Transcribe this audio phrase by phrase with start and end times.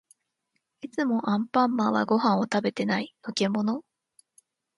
[0.81, 3.13] いつもアンパンマンはご飯を食べてない。
[3.23, 3.83] のけもの？